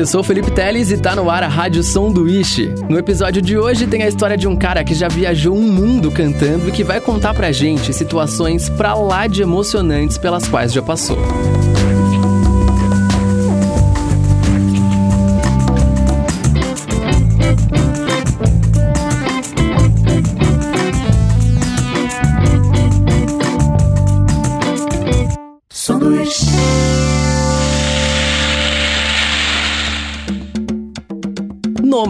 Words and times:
eu 0.00 0.06
sou 0.06 0.22
Felipe 0.22 0.50
Teles 0.50 0.90
e 0.90 0.96
tá 0.96 1.14
no 1.14 1.28
ar 1.28 1.42
a 1.42 1.48
Rádio 1.48 1.82
Sanduíche. 1.82 2.72
No 2.88 2.98
episódio 2.98 3.42
de 3.42 3.58
hoje 3.58 3.86
tem 3.86 4.02
a 4.02 4.08
história 4.08 4.34
de 4.34 4.48
um 4.48 4.56
cara 4.56 4.82
que 4.82 4.94
já 4.94 5.08
viajou 5.08 5.54
um 5.54 5.60
mundo 5.60 6.10
cantando 6.10 6.70
e 6.70 6.72
que 6.72 6.82
vai 6.82 7.02
contar 7.02 7.34
pra 7.34 7.52
gente 7.52 7.92
situações 7.92 8.70
pra 8.70 8.94
lá 8.94 9.26
de 9.26 9.42
emocionantes 9.42 10.16
pelas 10.16 10.48
quais 10.48 10.72
já 10.72 10.80
passou. 10.80 11.18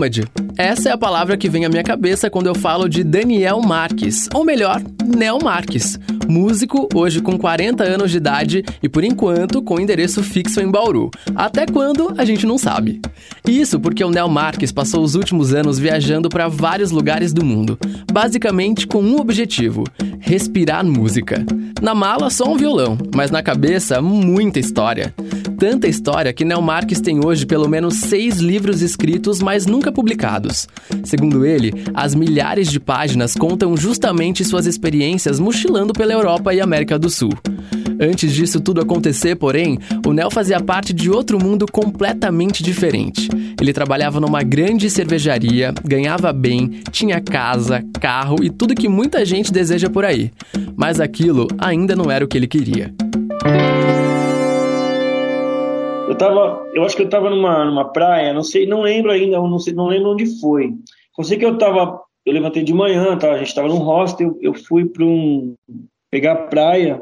Nômade. 0.00 0.24
Essa 0.56 0.88
é 0.88 0.92
a 0.92 0.98
palavra 0.98 1.36
que 1.36 1.48
vem 1.48 1.66
à 1.66 1.68
minha 1.68 1.82
cabeça 1.82 2.30
quando 2.30 2.46
eu 2.46 2.54
falo 2.54 2.88
de 2.88 3.04
Daniel 3.04 3.60
Marques, 3.60 4.30
ou 4.32 4.42
melhor, 4.46 4.80
Nel 5.04 5.38
Marques. 5.42 5.98
Músico, 6.26 6.88
hoje 6.94 7.20
com 7.20 7.36
40 7.36 7.84
anos 7.84 8.10
de 8.10 8.16
idade 8.16 8.64
e 8.82 8.88
por 8.88 9.04
enquanto 9.04 9.60
com 9.60 9.78
endereço 9.78 10.22
fixo 10.22 10.58
em 10.58 10.70
Bauru. 10.70 11.10
Até 11.34 11.66
quando, 11.66 12.14
a 12.16 12.24
gente 12.24 12.46
não 12.46 12.56
sabe. 12.56 12.98
Isso 13.46 13.78
porque 13.78 14.02
o 14.02 14.10
Nel 14.10 14.28
Marques 14.28 14.72
passou 14.72 15.04
os 15.04 15.14
últimos 15.14 15.52
anos 15.52 15.78
viajando 15.78 16.30
para 16.30 16.48
vários 16.48 16.90
lugares 16.90 17.34
do 17.34 17.44
mundo, 17.44 17.78
basicamente 18.10 18.86
com 18.86 19.02
um 19.02 19.20
objetivo: 19.20 19.84
respirar 20.18 20.82
música. 20.82 21.44
Na 21.82 21.94
mala, 21.94 22.30
só 22.30 22.50
um 22.50 22.56
violão, 22.56 22.96
mas 23.14 23.30
na 23.30 23.42
cabeça, 23.42 24.00
muita 24.00 24.58
história 24.58 25.12
tanta 25.60 25.86
história 25.86 26.32
que 26.32 26.42
Nel 26.42 26.62
Marques 26.62 27.02
tem 27.02 27.22
hoje 27.22 27.44
pelo 27.44 27.68
menos 27.68 27.96
seis 27.96 28.38
livros 28.38 28.80
escritos, 28.80 29.42
mas 29.42 29.66
nunca 29.66 29.92
publicados. 29.92 30.66
Segundo 31.04 31.44
ele, 31.44 31.84
as 31.92 32.14
milhares 32.14 32.70
de 32.70 32.80
páginas 32.80 33.34
contam 33.34 33.76
justamente 33.76 34.42
suas 34.42 34.64
experiências 34.64 35.38
mochilando 35.38 35.92
pela 35.92 36.14
Europa 36.14 36.54
e 36.54 36.62
América 36.62 36.98
do 36.98 37.10
Sul. 37.10 37.32
Antes 38.00 38.32
disso 38.32 38.58
tudo 38.58 38.80
acontecer, 38.80 39.36
porém, 39.36 39.78
o 40.06 40.14
Nel 40.14 40.30
fazia 40.30 40.58
parte 40.60 40.94
de 40.94 41.10
outro 41.10 41.38
mundo 41.38 41.66
completamente 41.70 42.62
diferente. 42.62 43.28
Ele 43.60 43.74
trabalhava 43.74 44.18
numa 44.18 44.42
grande 44.42 44.88
cervejaria, 44.88 45.74
ganhava 45.84 46.32
bem, 46.32 46.80
tinha 46.90 47.20
casa, 47.20 47.84
carro 48.00 48.36
e 48.42 48.48
tudo 48.48 48.74
que 48.74 48.88
muita 48.88 49.26
gente 49.26 49.52
deseja 49.52 49.90
por 49.90 50.06
aí. 50.06 50.30
Mas 50.74 50.98
aquilo 51.00 51.46
ainda 51.58 51.94
não 51.94 52.10
era 52.10 52.24
o 52.24 52.28
que 52.28 52.38
ele 52.38 52.46
queria. 52.46 52.94
Eu 56.10 56.16
tava, 56.16 56.68
eu 56.74 56.82
acho 56.82 56.96
que 56.96 57.02
eu 57.02 57.08
tava 57.08 57.30
numa, 57.30 57.64
numa 57.64 57.92
praia, 57.92 58.34
não 58.34 58.42
sei, 58.42 58.66
não 58.66 58.82
lembro 58.82 59.12
ainda, 59.12 59.38
não 59.38 59.60
sei, 59.60 59.72
não 59.72 59.86
lembro 59.86 60.10
onde 60.10 60.40
foi. 60.40 60.74
Só 61.14 61.22
sei 61.22 61.38
que 61.38 61.44
eu 61.44 61.56
tava, 61.56 62.00
eu 62.26 62.32
levantei 62.32 62.64
de 62.64 62.74
manhã, 62.74 63.16
tá, 63.16 63.30
a 63.30 63.38
gente 63.38 63.54
tava 63.54 63.68
num 63.68 63.78
hostel, 63.78 64.36
eu, 64.40 64.52
eu 64.52 64.54
fui 64.54 64.86
para 64.86 65.04
um 65.04 65.54
pegar 66.10 66.32
a 66.32 66.46
praia 66.48 67.00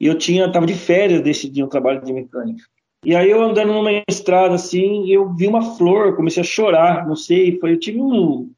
e 0.00 0.06
eu 0.06 0.16
tinha, 0.16 0.50
tava 0.50 0.64
de 0.64 0.72
férias 0.72 1.20
desse 1.20 1.50
dia, 1.50 1.66
um 1.66 1.68
trabalho 1.68 2.02
de 2.02 2.10
mecânica. 2.10 2.64
E 3.04 3.14
aí 3.14 3.30
eu 3.30 3.42
andando 3.42 3.74
numa 3.74 3.90
estrada 4.08 4.54
assim, 4.54 5.06
eu 5.10 5.34
vi 5.34 5.46
uma 5.46 5.76
flor, 5.76 6.16
comecei 6.16 6.40
a 6.40 6.46
chorar, 6.46 7.06
não 7.06 7.14
sei, 7.14 7.58
foi, 7.60 7.72
eu 7.72 7.78
tive 7.78 8.00
um, 8.00 8.50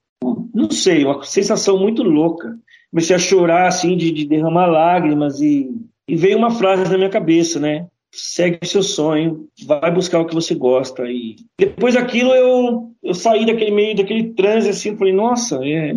não 0.54 0.70
sei, 0.70 1.04
uma 1.04 1.24
sensação 1.24 1.76
muito 1.76 2.04
louca. 2.04 2.56
Comecei 2.92 3.16
a 3.16 3.18
chorar 3.18 3.66
assim, 3.66 3.96
de, 3.96 4.12
de 4.12 4.28
derramar 4.28 4.66
lágrimas 4.66 5.40
e, 5.40 5.68
e 6.06 6.14
veio 6.14 6.38
uma 6.38 6.52
frase 6.52 6.88
na 6.88 6.96
minha 6.96 7.10
cabeça, 7.10 7.58
né? 7.58 7.88
Segue 8.12 8.58
seu 8.64 8.82
sonho, 8.82 9.48
vai 9.66 9.90
buscar 9.90 10.20
o 10.20 10.26
que 10.26 10.34
você 10.34 10.54
gosta. 10.54 11.04
E 11.10 11.36
depois 11.58 11.94
daquilo 11.94 12.34
eu, 12.34 12.90
eu 13.02 13.14
saí 13.14 13.46
daquele 13.46 13.70
meio, 13.70 13.96
daquele 13.96 14.32
transe 14.34 14.68
assim, 14.68 14.96
falei, 14.96 15.12
nossa, 15.12 15.60
é, 15.64 15.92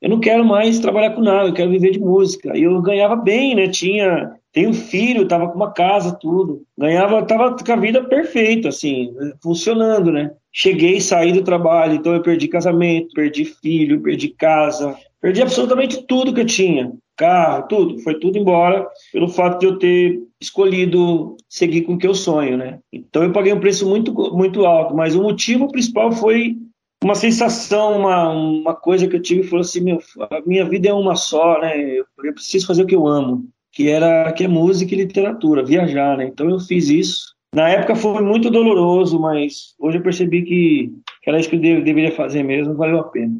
eu 0.00 0.10
não 0.10 0.20
quero 0.20 0.44
mais 0.44 0.78
trabalhar 0.78 1.10
com 1.10 1.20
nada, 1.20 1.48
eu 1.48 1.54
quero 1.54 1.70
viver 1.70 1.90
de 1.90 2.00
música. 2.00 2.56
E 2.56 2.62
eu 2.62 2.80
ganhava 2.80 3.16
bem, 3.16 3.54
né? 3.54 3.68
Tinha, 3.68 4.34
tenho 4.52 4.70
um 4.70 4.74
filho, 4.74 5.28
tava 5.28 5.48
com 5.48 5.56
uma 5.56 5.72
casa, 5.72 6.16
tudo. 6.18 6.62
Ganhava, 6.78 7.24
tava 7.24 7.56
com 7.56 7.72
a 7.72 7.76
vida 7.76 8.02
perfeita, 8.04 8.68
assim, 8.68 9.12
funcionando, 9.42 10.10
né? 10.10 10.30
Cheguei, 10.52 11.00
saí 11.00 11.32
do 11.32 11.42
trabalho, 11.42 11.94
então 11.94 12.14
eu 12.14 12.22
perdi 12.22 12.48
casamento, 12.48 13.12
perdi 13.14 13.44
filho, 13.44 14.00
perdi 14.00 14.28
casa, 14.28 14.96
perdi 15.20 15.42
absolutamente 15.42 16.06
tudo 16.06 16.32
que 16.32 16.40
eu 16.40 16.46
tinha 16.46 16.92
carro, 17.16 17.66
tudo, 17.68 17.98
foi 18.00 18.18
tudo 18.18 18.38
embora 18.38 18.86
pelo 19.12 19.28
fato 19.28 19.60
de 19.60 19.66
eu 19.66 19.78
ter 19.78 20.20
escolhido 20.40 21.36
seguir 21.48 21.82
com 21.82 21.94
o 21.94 21.98
que 21.98 22.06
eu 22.06 22.14
sonho, 22.14 22.56
né? 22.56 22.80
Então 22.92 23.22
eu 23.22 23.32
paguei 23.32 23.52
um 23.52 23.60
preço 23.60 23.88
muito, 23.88 24.12
muito 24.32 24.66
alto, 24.66 24.94
mas 24.94 25.14
o 25.14 25.22
motivo 25.22 25.68
principal 25.68 26.12
foi 26.12 26.56
uma 27.02 27.14
sensação, 27.14 27.98
uma, 27.98 28.30
uma 28.30 28.74
coisa 28.74 29.06
que 29.06 29.16
eu 29.16 29.22
tive, 29.22 29.42
falou 29.42 29.60
assim, 29.60 29.80
meu, 29.80 29.98
a 30.30 30.40
minha 30.46 30.64
vida 30.64 30.88
é 30.88 30.92
uma 30.92 31.14
só, 31.14 31.60
né? 31.60 31.78
Eu, 31.78 32.06
preciso 32.32 32.66
fazer 32.66 32.82
o 32.82 32.86
que 32.86 32.94
eu 32.94 33.06
amo, 33.06 33.46
que 33.70 33.88
era 33.88 34.32
que 34.32 34.44
é 34.44 34.48
música 34.48 34.94
e 34.94 34.98
literatura, 34.98 35.64
viajar, 35.64 36.16
né? 36.16 36.26
Então 36.26 36.48
eu 36.48 36.58
fiz 36.58 36.88
isso. 36.88 37.34
Na 37.54 37.68
época 37.68 37.94
foi 37.94 38.22
muito 38.22 38.50
doloroso, 38.50 39.20
mas 39.20 39.74
hoje 39.78 39.98
eu 39.98 40.02
percebi 40.02 40.42
que, 40.42 40.92
que 41.22 41.30
era 41.30 41.38
isso 41.38 41.48
que 41.48 41.56
eu 41.56 41.60
deveria 41.60 42.10
fazer 42.10 42.42
mesmo, 42.42 42.74
valeu 42.74 42.98
a 42.98 43.04
pena. 43.04 43.34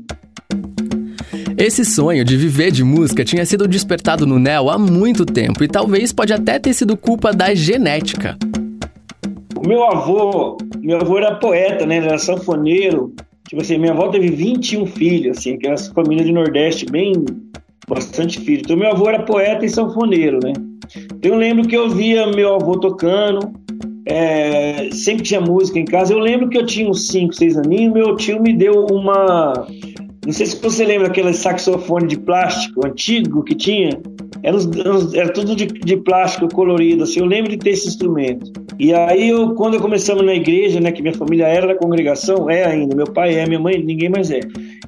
Esse 1.56 1.84
sonho 1.84 2.24
de 2.24 2.36
viver 2.36 2.72
de 2.72 2.82
música 2.82 3.24
tinha 3.24 3.46
sido 3.46 3.68
despertado 3.68 4.26
no 4.26 4.40
Nel 4.40 4.68
há 4.68 4.76
muito 4.76 5.24
tempo 5.24 5.62
e 5.62 5.68
talvez 5.68 6.12
pode 6.12 6.32
até 6.32 6.58
ter 6.58 6.74
sido 6.74 6.96
culpa 6.96 7.32
da 7.32 7.54
genética. 7.54 8.36
O 9.56 9.66
meu 9.66 9.84
avô, 9.84 10.58
meu 10.80 11.00
avô 11.00 11.16
era 11.16 11.36
poeta, 11.36 11.86
né? 11.86 11.98
Ele 11.98 12.08
era 12.08 12.18
sanfoneiro. 12.18 13.14
Tipo 13.48 13.62
assim, 13.62 13.78
minha 13.78 13.92
avó 13.92 14.08
teve 14.08 14.30
21 14.30 14.84
filhos, 14.86 15.38
assim, 15.38 15.56
que 15.56 15.66
era 15.66 15.74
essa 15.74 15.92
família 15.92 16.24
de 16.24 16.32
Nordeste, 16.32 16.86
bem 16.86 17.24
bastante 17.88 18.40
filhos. 18.40 18.62
Então 18.64 18.76
meu 18.76 18.90
avô 18.90 19.08
era 19.08 19.22
poeta 19.22 19.64
e 19.64 19.68
sanfoneiro, 19.68 20.40
né? 20.42 20.52
Então, 20.96 21.32
eu 21.32 21.36
lembro 21.36 21.66
que 21.68 21.76
eu 21.76 21.88
via 21.88 22.26
meu 22.26 22.56
avô 22.56 22.78
tocando, 22.78 23.52
é, 24.06 24.88
sempre 24.92 25.22
tinha 25.22 25.40
música 25.40 25.78
em 25.78 25.84
casa. 25.84 26.12
Eu 26.12 26.18
lembro 26.18 26.48
que 26.48 26.58
eu 26.58 26.66
tinha 26.66 26.88
uns 26.88 27.06
5, 27.08 27.32
6 27.32 27.58
aninhos, 27.58 27.94
meu 27.94 28.16
tio 28.16 28.42
me 28.42 28.52
deu 28.52 28.86
uma 28.90 29.66
não 30.24 30.32
sei 30.32 30.46
se 30.46 30.60
você 30.60 30.84
lembra 30.84 31.08
aquele 31.08 31.32
saxofone 31.32 32.06
de 32.06 32.18
plástico 32.18 32.86
antigo 32.86 33.42
que 33.42 33.54
tinha. 33.54 34.00
Era, 34.42 34.58
era 35.14 35.32
tudo 35.32 35.54
de, 35.54 35.66
de, 35.66 35.96
plástico 35.98 36.48
colorido, 36.48 37.04
assim. 37.04 37.20
Eu 37.20 37.26
lembro 37.26 37.50
de 37.50 37.58
ter 37.58 37.70
esse 37.70 37.88
instrumento. 37.88 38.52
E 38.78 38.92
aí, 38.92 39.28
eu, 39.28 39.54
quando 39.54 39.74
eu 39.74 39.80
começamos 39.80 40.24
na 40.24 40.34
igreja, 40.34 40.80
né, 40.80 40.92
que 40.92 41.02
minha 41.02 41.14
família 41.14 41.46
era 41.46 41.66
da 41.66 41.74
congregação, 41.74 42.50
é 42.50 42.64
ainda, 42.64 42.94
meu 42.94 43.06
pai 43.06 43.34
é, 43.34 43.46
minha 43.46 43.60
mãe, 43.60 43.82
ninguém 43.82 44.08
mais 44.08 44.30
é. 44.30 44.40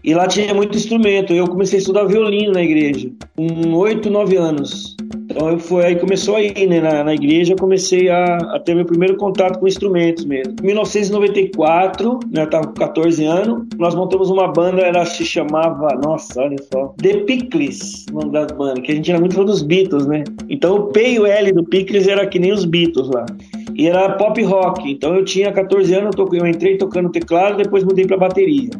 E 0.03 0.15
lá 0.15 0.27
tinha 0.27 0.53
muito 0.55 0.77
instrumento. 0.77 1.33
Eu 1.33 1.47
comecei 1.47 1.79
a 1.79 1.81
estudar 1.81 2.05
violino 2.05 2.53
na 2.53 2.63
igreja, 2.63 3.11
com 3.37 3.73
oito, 3.75 4.11
nove 4.11 4.37
anos. 4.37 4.97
Então 5.29 5.51
eu 5.51 5.59
fui, 5.59 5.85
aí 5.85 5.97
começou 5.97 6.37
aí, 6.37 6.67
né, 6.67 6.81
na, 6.81 7.03
na 7.03 7.15
igreja, 7.15 7.53
eu 7.53 7.57
comecei 7.57 8.09
a, 8.09 8.37
a, 8.37 8.61
ter 8.61 8.75
meu 8.75 8.85
primeiro 8.85 9.17
contato 9.17 9.59
com 9.59 9.67
instrumentos 9.67 10.25
mesmo. 10.25 10.55
Em 10.63 10.67
1994, 10.67 12.21
né, 12.31 12.43
eu 12.43 12.51
tava 12.51 12.69
com 12.69 12.75
14 12.75 13.25
anos, 13.25 13.67
nós 13.77 13.95
montamos 13.95 14.31
uma 14.31 14.47
banda, 14.47 14.83
ela 14.83 15.05
se 15.05 15.25
chamava, 15.25 15.89
nossa, 16.03 16.41
olha 16.41 16.57
só, 16.73 16.95
The 17.03 17.19
Pickles, 17.25 18.07
o 18.13 18.21
nome 18.21 18.33
da 18.33 18.47
banda, 18.47 18.81
que 18.81 18.93
a 18.93 18.95
gente 18.95 19.11
era 19.11 19.19
muito 19.19 19.35
fã 19.35 19.45
dos 19.45 19.63
Beatles, 19.63 20.07
né? 20.07 20.23
Então 20.49 20.77
o 20.77 20.83
P 20.93 21.15
e 21.15 21.21
o 21.21 21.27
L 21.27 21.53
do 21.53 21.65
Pickles 21.65 22.07
era 22.07 22.25
que 22.27 22.39
nem 22.39 22.53
os 22.53 22.65
Beatles 22.65 23.09
lá. 23.09 23.27
E 23.75 23.89
era 23.89 24.11
pop 24.11 24.41
rock, 24.43 24.91
então 24.91 25.15
eu 25.17 25.25
tinha 25.25 25.53
14 25.53 25.93
anos, 25.93 26.15
eu 26.17 26.47
entrei 26.47 26.79
tocando 26.79 27.11
teclado, 27.11 27.57
depois 27.57 27.83
mudei 27.83 28.07
para 28.07 28.17
bateria. 28.17 28.71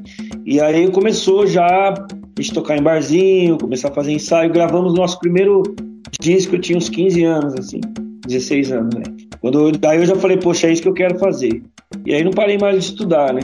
E 0.45 0.61
aí 0.61 0.89
começou 0.91 1.47
já 1.47 1.67
a 1.67 2.41
gente 2.41 2.55
tocar 2.55 2.79
em 2.79 2.83
barzinho, 2.83 3.59
começar 3.59 3.89
a 3.89 3.93
fazer 3.93 4.13
ensaio, 4.13 4.53
gravamos 4.53 4.95
nosso 4.95 5.19
primeiro 5.19 5.63
disco, 6.21 6.57
eu 6.57 6.61
tinha 6.61 6.79
uns 6.79 6.89
15 6.89 7.25
anos, 7.25 7.55
assim, 7.55 7.81
16 8.27 8.73
anos, 8.73 8.95
né? 8.95 9.03
Quando, 9.41 9.73
daí 9.73 9.99
eu 9.99 10.07
já 10.07 10.17
falei, 10.17 10.37
poxa, 10.37 10.67
é 10.67 10.73
isso 10.73 10.83
que 10.83 10.89
eu 10.89 10.95
quero 10.95 11.19
fazer. 11.19 11.63
E 12.05 12.15
aí 12.15 12.25
não 12.25 12.33
parei 12.33 12.59
mais 12.59 12.77
de 12.77 12.85
estudar, 12.91 13.33
né? 13.33 13.41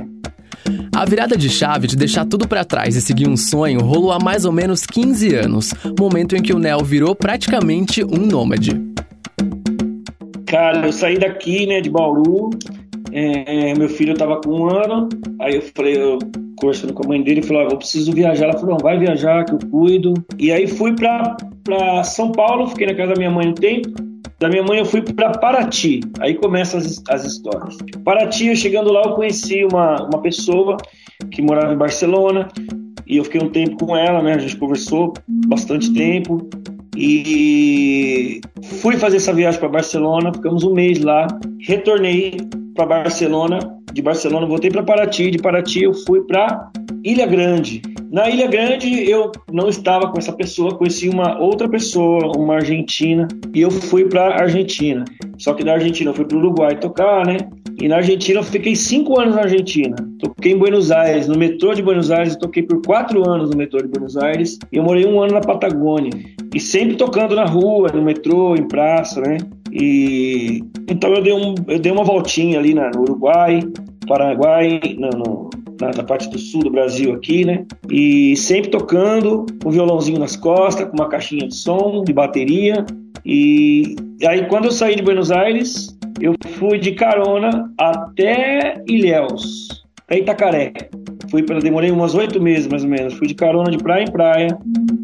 A 0.95 1.05
virada 1.05 1.37
de 1.37 1.49
chave 1.49 1.87
de 1.87 1.97
deixar 1.97 2.27
tudo 2.27 2.47
para 2.47 2.65
trás 2.65 2.95
e 2.97 3.01
seguir 3.01 3.29
um 3.29 3.37
sonho 3.37 3.81
rolou 3.81 4.13
há 4.13 4.19
mais 4.19 4.45
ou 4.45 4.53
menos 4.53 4.85
15 4.87 5.35
anos, 5.35 5.75
momento 5.99 6.37
em 6.37 6.43
que 6.43 6.53
o 6.53 6.59
Nel 6.59 6.85
virou 6.85 7.15
praticamente 7.15 8.05
um 8.05 8.27
nômade. 8.27 8.81
Cara, 10.47 10.87
eu 10.87 10.93
saí 10.93 11.19
daqui, 11.19 11.67
né, 11.67 11.81
de 11.81 11.89
Bauru, 11.89 12.51
é, 13.11 13.75
meu 13.75 13.89
filho 13.89 14.15
tava 14.15 14.41
com 14.41 14.51
um 14.51 14.71
ano, 14.71 15.09
aí 15.41 15.57
eu 15.57 15.63
falei, 15.63 15.97
eu 15.97 16.19
conversando 16.57 16.93
com 16.93 17.05
a 17.05 17.09
mãe 17.09 17.23
dele, 17.23 17.43
falou, 17.43 17.63
ah, 17.63 17.69
eu 17.73 17.77
preciso 17.77 18.13
viajar. 18.13 18.45
Ela 18.45 18.59
falou, 18.59 18.71
não, 18.71 18.79
vai 18.79 18.97
viajar 18.97 19.45
que 19.45 19.53
eu 19.53 19.59
cuido. 19.69 20.15
E 20.39 20.53
aí 20.53 20.69
fui 20.69 20.95
pra, 20.95 21.37
pra 21.65 22.05
São 22.05 22.33
Paulo, 22.33 22.69
fiquei 22.69 22.87
na 22.87 22.95
casa 22.95 23.15
da 23.15 23.19
minha 23.19 23.31
mãe 23.31 23.49
um 23.49 23.55
tempo, 23.55 23.91
da 24.39 24.49
minha 24.49 24.63
mãe 24.63 24.79
eu 24.79 24.85
fui 24.85 25.03
para 25.03 25.31
Paraty. 25.31 26.01
Aí 26.21 26.35
começam 26.35 26.81
as, 26.81 27.03
as 27.09 27.25
histórias. 27.25 27.77
Paraty, 28.05 28.49
eu 28.49 28.57
chegando 28.57 28.93
lá, 28.93 29.03
eu 29.03 29.15
conheci 29.15 29.65
uma, 29.65 30.03
uma 30.03 30.21
pessoa 30.21 30.77
que 31.31 31.41
morava 31.41 31.73
em 31.73 31.77
Barcelona 31.77 32.49
e 33.07 33.19
eu 33.19 33.25
fiquei 33.25 33.41
um 33.41 33.49
tempo 33.49 33.77
com 33.85 33.97
ela, 33.97 34.21
né? 34.23 34.35
A 34.35 34.39
gente 34.39 34.57
conversou 34.57 35.13
bastante 35.47 35.93
tempo. 35.93 36.49
E 36.97 38.41
fui 38.81 38.97
fazer 38.97 39.17
essa 39.17 39.33
viagem 39.33 39.59
para 39.59 39.69
Barcelona, 39.69 40.33
ficamos 40.33 40.63
um 40.63 40.75
mês 40.75 41.01
lá, 41.01 41.27
retornei 41.61 42.37
para 42.75 42.87
Barcelona, 42.87 43.59
de 43.93 44.03
Barcelona 44.03 44.47
voltei 44.47 44.71
para 44.71 44.83
Paraty, 44.83 45.31
de 45.31 45.39
Paraty 45.39 45.85
eu 45.85 45.95
fui 45.95 46.23
para 46.23 46.71
Ilha 47.05 47.27
Grande. 47.27 47.81
Na 48.13 48.29
Ilha 48.29 48.47
Grande 48.47 49.09
eu 49.09 49.33
não 49.51 49.71
estava 49.71 50.13
com 50.13 50.19
essa 50.19 50.35
pessoa, 50.35 50.77
conheci 50.77 51.09
uma 51.09 51.41
outra 51.41 51.67
pessoa, 51.67 52.37
uma 52.37 52.57
argentina, 52.57 53.27
e 53.55 53.63
eu 53.63 53.71
fui 53.71 54.05
para 54.05 54.39
Argentina. 54.39 55.03
Só 55.39 55.55
que 55.55 55.65
da 55.65 55.73
Argentina 55.73 56.11
eu 56.11 56.15
fui 56.15 56.27
para 56.27 56.37
o 56.37 56.41
Uruguai 56.41 56.79
tocar, 56.79 57.27
né? 57.27 57.39
E 57.81 57.89
na 57.89 57.97
Argentina 57.97 58.41
eu 58.41 58.45
fiquei 58.45 58.77
cinco 58.77 59.19
anos 59.19 59.35
na 59.35 59.45
Argentina. 59.45 59.97
Toquei 60.19 60.53
em 60.53 60.59
Buenos 60.59 60.93
Aires, 60.93 61.27
no 61.27 61.39
metrô 61.39 61.73
de 61.73 61.83
Buenos 61.83 62.11
Aires, 62.11 62.37
toquei 62.37 62.63
por 62.63 62.83
quatro 62.83 63.27
anos 63.27 63.49
no 63.49 63.57
metrô 63.57 63.81
de 63.81 63.89
Buenos 63.89 64.15
Aires. 64.19 64.59
E 64.71 64.77
eu 64.77 64.83
morei 64.83 65.07
um 65.07 65.19
ano 65.19 65.33
na 65.33 65.41
Patagônia. 65.41 66.13
E 66.55 66.61
sempre 66.61 66.97
tocando 66.97 67.35
na 67.35 67.47
rua, 67.47 67.89
no 67.95 68.03
metrô, 68.03 68.55
em 68.55 68.69
praça, 68.69 69.23
né? 69.23 69.39
E 69.73 70.63
então 70.87 71.15
eu 71.15 71.23
dei, 71.23 71.33
um, 71.33 71.55
eu 71.67 71.79
dei 71.79 71.91
uma 71.91 72.05
voltinha 72.05 72.59
ali 72.59 72.75
na, 72.75 72.91
no 72.91 73.01
Uruguai, 73.01 73.63
Paraguai, 74.07 74.81
na, 74.99 75.91
na, 75.97 76.03
parte 76.05 76.29
do 76.29 76.39
sul 76.39 76.63
do 76.63 76.71
Brasil 76.71 77.13
aqui, 77.13 77.45
né? 77.45 77.65
E 77.91 78.37
sempre 78.37 78.71
tocando, 78.71 79.47
com 79.63 79.69
um 79.69 79.73
violãozinho 79.73 80.19
nas 80.19 80.37
costas, 80.37 80.89
com 80.89 80.97
uma 80.97 81.09
caixinha 81.09 81.47
de 81.49 81.55
som, 81.55 82.03
de 82.05 82.13
bateria. 82.13 82.85
E 83.25 83.97
aí 84.27 84.47
quando 84.47 84.67
eu 84.67 84.73
saí 84.73 84.97
de 84.97 85.03
Buenos 85.03 85.31
Aires, 85.31 85.97
eu 86.21 86.35
fui 86.59 86.79
de 86.79 86.93
carona 86.93 87.71
até 87.79 88.83
Ilhéus, 88.87 89.83
até 90.05 90.19
Itacaré. 90.19 90.73
Fui 91.31 91.43
demorei 91.43 91.91
umas 91.91 92.15
oito 92.15 92.41
meses 92.41 92.67
mais 92.67 92.85
ou 92.85 92.91
menos. 92.91 93.15
Fui 93.15 93.27
de 93.27 93.35
carona 93.35 93.71
de 93.71 93.79
praia 93.79 94.05
em 94.05 94.11
praia, 94.11 94.59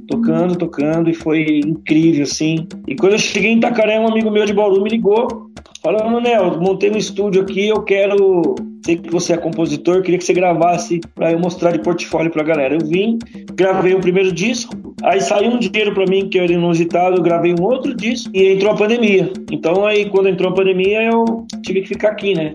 tocando, 0.07 0.57
tocando 0.57 1.09
e 1.09 1.15
foi 1.15 1.61
incrível 1.61 2.25
assim. 2.25 2.67
E 2.87 2.95
quando 2.95 3.13
eu 3.13 3.19
cheguei 3.19 3.51
em 3.51 3.57
Itacaré, 3.57 3.99
um 3.99 4.09
amigo 4.09 4.31
meu 4.31 4.45
de 4.45 4.53
Bauru 4.53 4.83
me 4.83 4.91
ligou, 4.91 5.51
falando: 5.83 6.21
Nel, 6.21 6.61
montei 6.61 6.91
um 6.91 6.97
estúdio 6.97 7.43
aqui, 7.43 7.69
eu 7.69 7.83
quero 7.83 8.55
sei 8.85 8.97
que 8.97 9.11
você 9.11 9.33
é 9.33 9.37
compositor, 9.37 10.03
queria 10.03 10.19
que 10.19 10.25
você 10.25 10.33
gravasse 10.33 11.01
para 11.15 11.33
eu 11.33 11.39
mostrar 11.39 11.73
de 11.73 11.81
portfólio 11.81 12.31
para 12.31 12.43
a 12.43 12.45
galera. 12.45 12.75
Eu 12.75 12.87
vim, 12.87 13.19
gravei 13.55 13.95
o 13.95 14.01
primeiro 14.01 14.33
disco, 14.33 14.75
aí 15.03 15.21
saiu 15.21 15.51
um 15.51 15.59
dinheiro 15.59 15.93
para 15.95 16.07
mim 16.07 16.29
que 16.29 16.39
era 16.39 16.53
inusitado, 16.53 17.17
eu 17.17 17.23
gravei 17.23 17.55
um 17.59 17.63
outro 17.63 17.95
disco 17.95 18.31
e 18.35 18.53
entrou 18.53 18.73
a 18.73 18.77
pandemia. 18.77 19.33
Então 19.51 19.87
aí 19.87 20.09
quando 20.09 20.29
entrou 20.29 20.51
a 20.51 20.55
pandemia 20.55 21.03
eu 21.03 21.47
tive 21.63 21.83
que 21.83 21.89
ficar 21.89 22.11
aqui, 22.11 22.35
né? 22.35 22.55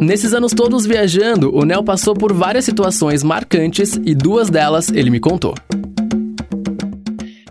Nesses 0.00 0.32
anos 0.32 0.54
todos 0.54 0.86
viajando, 0.86 1.54
o 1.54 1.62
Nel 1.62 1.84
passou 1.84 2.14
por 2.14 2.32
várias 2.32 2.64
situações 2.64 3.22
marcantes 3.22 4.00
e 4.02 4.14
duas 4.14 4.48
delas 4.48 4.90
ele 4.90 5.10
me 5.10 5.20
contou. 5.20 5.54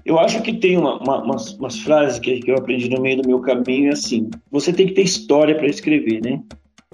Eu 0.03 0.17
acho 0.17 0.41
que 0.41 0.53
tem 0.53 0.75
uma, 0.75 0.97
uma, 0.97 1.23
umas, 1.23 1.53
umas, 1.53 1.77
frases 1.77 2.17
que, 2.17 2.39
que 2.39 2.49
eu 2.49 2.55
aprendi 2.55 2.89
no 2.89 2.99
meio 2.99 3.21
do 3.21 3.27
meu 3.27 3.39
caminho, 3.41 3.89
é 3.89 3.93
assim: 3.93 4.27
você 4.49 4.73
tem 4.73 4.87
que 4.87 4.93
ter 4.93 5.03
história 5.03 5.53
para 5.53 5.67
escrever, 5.67 6.19
né? 6.23 6.41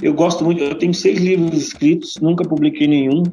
Eu 0.01 0.13
gosto 0.13 0.44
muito, 0.44 0.62
eu 0.62 0.77
tenho 0.77 0.94
seis 0.94 1.19
livros 1.19 1.57
escritos, 1.57 2.18
nunca 2.21 2.44
publiquei 2.44 2.88
nenhum. 2.88 3.24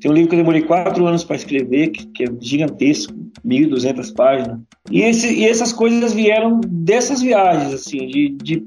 Tem 0.00 0.10
um 0.10 0.14
livro 0.14 0.30
que 0.30 0.34
eu 0.34 0.40
demorei 0.40 0.62
quatro 0.62 1.06
anos 1.06 1.22
para 1.22 1.36
escrever, 1.36 1.88
que, 1.88 2.06
que, 2.06 2.24
é 2.24 2.26
gigantesco, 2.40 3.12
1.200 3.46 4.14
páginas. 4.14 4.60
E, 4.90 5.02
esse, 5.02 5.32
e 5.32 5.46
essas 5.46 5.72
coisas 5.72 6.12
vieram 6.12 6.60
dessas 6.66 7.22
viagens, 7.22 7.74
assim, 7.74 8.06
de, 8.08 8.30
de, 8.42 8.66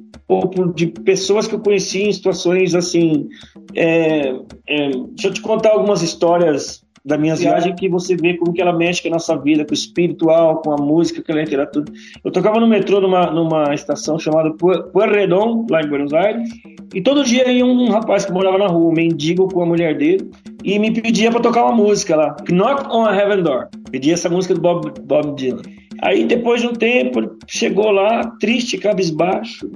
de 0.75 0.87
pessoas 0.87 1.47
que 1.47 1.55
eu 1.55 1.59
conheci 1.59 2.03
em 2.03 2.13
situações 2.13 2.75
assim. 2.75 3.27
É, 3.75 4.29
é, 4.67 4.89
deixa 4.91 5.27
eu 5.27 5.33
te 5.33 5.41
contar 5.41 5.71
algumas 5.71 6.01
histórias 6.01 6.82
da 7.05 7.17
minha 7.17 7.35
viagem 7.35 7.75
que 7.75 7.89
você 7.89 8.15
vê 8.15 8.35
como 8.35 8.53
que 8.53 8.61
ela 8.61 8.71
mexe 8.71 9.01
com 9.01 9.09
a 9.09 9.11
nossa 9.11 9.35
vida, 9.37 9.65
com 9.65 9.71
o 9.71 9.73
espiritual, 9.73 10.61
com 10.61 10.71
a 10.71 10.77
música, 10.77 11.21
com 11.21 11.33
a 11.33 11.35
literatura. 11.35 11.85
Eu 12.23 12.31
tocava 12.31 12.59
no 12.59 12.67
metrô 12.67 13.01
numa, 13.01 13.29
numa 13.29 13.73
estação 13.73 14.17
chamada 14.17 14.51
Pueyrredon, 14.51 15.65
lá 15.69 15.81
em 15.81 15.89
Buenos 15.89 16.13
Aires, 16.13 16.49
e 16.93 17.01
todo 17.01 17.25
dia 17.25 17.51
ia 17.51 17.65
um 17.65 17.89
rapaz 17.89 18.25
que 18.25 18.31
morava 18.31 18.57
na 18.57 18.67
rua, 18.67 18.91
um 18.91 18.93
mendigo 18.93 19.47
com 19.49 19.63
a 19.63 19.65
mulher 19.65 19.97
dele, 19.97 20.29
e 20.63 20.79
me 20.79 20.91
pedia 20.91 21.29
para 21.29 21.41
tocar 21.41 21.65
uma 21.65 21.75
música 21.75 22.15
lá, 22.15 22.35
Knock 22.49 22.89
on 22.89 23.05
a 23.05 23.15
Heaven 23.15 23.43
Door. 23.43 23.67
Pedia 23.91 24.13
essa 24.13 24.29
música 24.29 24.53
do 24.53 24.61
Bob, 24.61 24.93
Bob 25.01 25.35
Dylan. 25.35 25.61
Aí 26.01 26.25
depois 26.25 26.61
de 26.61 26.67
um 26.67 26.73
tempo, 26.73 27.37
chegou 27.47 27.91
lá, 27.91 28.25
triste, 28.39 28.77
cabisbaixo. 28.77 29.69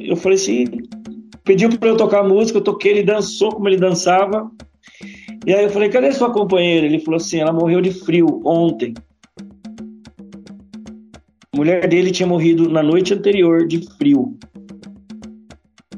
Eu 0.00 0.16
falei 0.16 0.36
assim, 0.36 0.66
pediu 1.44 1.70
para 1.78 1.88
eu 1.88 1.96
tocar 1.96 2.20
a 2.20 2.28
música, 2.28 2.58
eu 2.58 2.62
toquei, 2.62 2.92
ele 2.92 3.02
dançou 3.02 3.52
como 3.52 3.68
ele 3.68 3.76
dançava. 3.76 4.50
E 5.48 5.54
aí 5.54 5.64
eu 5.64 5.70
falei, 5.70 5.88
cadê 5.88 6.12
sua 6.12 6.30
companheira? 6.30 6.84
Ele 6.84 7.00
falou 7.00 7.16
assim, 7.16 7.38
ela 7.38 7.54
morreu 7.54 7.80
de 7.80 7.90
frio 7.90 8.42
ontem. 8.44 8.92
A 11.50 11.56
mulher 11.56 11.88
dele 11.88 12.10
tinha 12.10 12.26
morrido 12.26 12.68
na 12.68 12.82
noite 12.82 13.14
anterior 13.14 13.66
de 13.66 13.80
frio. 13.96 14.36